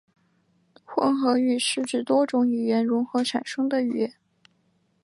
[0.83, 4.15] 混合语是指多种语言融合产生的语言。